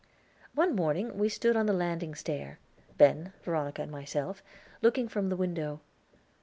One 0.55 0.75
morning 0.75 1.19
we 1.19 1.29
stood 1.29 1.55
on 1.55 1.67
the 1.67 1.73
landing 1.73 2.15
stair 2.15 2.57
Ben, 2.97 3.33
Veronica, 3.43 3.83
and 3.83 3.91
myself 3.91 4.41
looking 4.81 5.07
from 5.07 5.29
the 5.29 5.35
window. 5.37 5.79